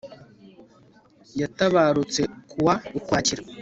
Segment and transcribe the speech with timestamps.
[1.41, 3.41] yatabarutse ku wa ukwakira